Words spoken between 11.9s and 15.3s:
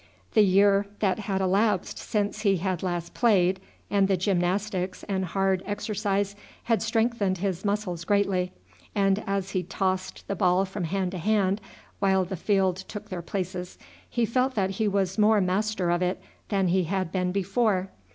while the field took their places he felt that he was